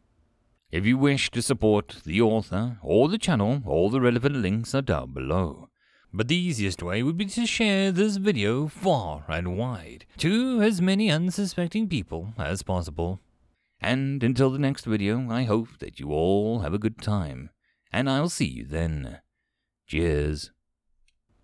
If 0.71 0.85
you 0.85 0.99
wish 0.99 1.31
to 1.31 1.41
support 1.41 2.03
the 2.05 2.21
author 2.21 2.79
or 2.83 3.09
the 3.09 3.19
channel, 3.19 3.63
all 3.65 3.91
the 3.91 4.01
relevant 4.01 4.37
links 4.37 4.75
are 4.75 4.83
down 4.83 5.13
below. 5.13 5.69
But 6.17 6.29
the 6.29 6.37
easiest 6.37 6.81
way 6.81 7.03
would 7.03 7.17
be 7.17 7.25
to 7.25 7.45
share 7.45 7.91
this 7.91 8.19
video 8.19 8.69
far 8.69 9.25
and 9.29 9.59
wide 9.59 10.07
to 10.19 10.63
as 10.63 10.81
many 10.81 11.11
unsuspecting 11.11 11.89
people 11.89 12.35
as 12.39 12.63
possible. 12.63 13.21
And 13.81 14.23
until 14.23 14.51
the 14.51 14.61
next 14.61 14.85
video, 14.85 15.29
I 15.29 15.43
hope 15.43 15.79
that 15.81 15.99
you 15.99 16.13
all 16.13 16.61
have 16.61 16.73
a 16.73 16.79
good 16.79 17.03
time, 17.03 17.51
and 17.93 18.09
I'll 18.09 18.29
see 18.29 18.47
you 18.47 18.65
then. 18.65 19.23
Cheers. 19.89 20.53